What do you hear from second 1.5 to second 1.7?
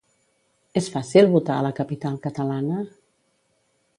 a